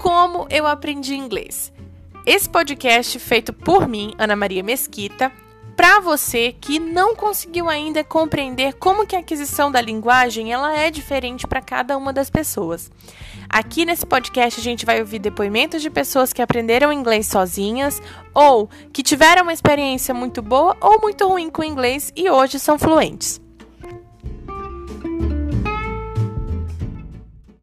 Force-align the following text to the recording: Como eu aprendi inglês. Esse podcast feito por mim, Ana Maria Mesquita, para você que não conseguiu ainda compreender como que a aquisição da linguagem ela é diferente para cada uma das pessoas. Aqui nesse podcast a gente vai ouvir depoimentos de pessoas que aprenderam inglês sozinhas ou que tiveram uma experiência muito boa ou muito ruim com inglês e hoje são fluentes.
Como 0.00 0.46
eu 0.48 0.66
aprendi 0.66 1.14
inglês. 1.14 1.70
Esse 2.24 2.48
podcast 2.48 3.18
feito 3.18 3.52
por 3.52 3.86
mim, 3.86 4.14
Ana 4.16 4.34
Maria 4.34 4.62
Mesquita, 4.62 5.30
para 5.76 6.00
você 6.00 6.56
que 6.58 6.78
não 6.78 7.14
conseguiu 7.14 7.68
ainda 7.68 8.02
compreender 8.02 8.72
como 8.76 9.06
que 9.06 9.14
a 9.14 9.18
aquisição 9.18 9.70
da 9.70 9.78
linguagem 9.78 10.50
ela 10.54 10.74
é 10.74 10.90
diferente 10.90 11.46
para 11.46 11.60
cada 11.60 11.98
uma 11.98 12.14
das 12.14 12.30
pessoas. 12.30 12.90
Aqui 13.46 13.84
nesse 13.84 14.06
podcast 14.06 14.58
a 14.58 14.64
gente 14.64 14.86
vai 14.86 15.00
ouvir 15.00 15.18
depoimentos 15.18 15.82
de 15.82 15.90
pessoas 15.90 16.32
que 16.32 16.40
aprenderam 16.40 16.90
inglês 16.90 17.26
sozinhas 17.26 18.00
ou 18.32 18.70
que 18.94 19.02
tiveram 19.02 19.42
uma 19.42 19.52
experiência 19.52 20.14
muito 20.14 20.40
boa 20.40 20.78
ou 20.80 20.98
muito 21.02 21.28
ruim 21.28 21.50
com 21.50 21.62
inglês 21.62 22.10
e 22.16 22.30
hoje 22.30 22.58
são 22.58 22.78
fluentes. 22.78 23.38